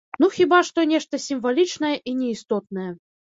[0.23, 2.89] Ну хіба што нешта сімвалічнае і неістотнае.